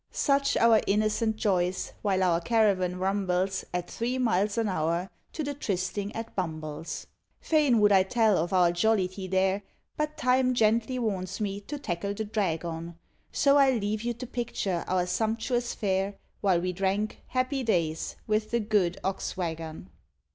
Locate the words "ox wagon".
19.03-19.91